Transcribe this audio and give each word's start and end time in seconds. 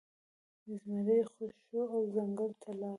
زمری 0.81 1.19
خوشې 1.31 1.59
شو 1.65 1.81
او 1.93 1.99
ځنګل 2.13 2.51
ته 2.61 2.69
لاړ. 2.79 2.89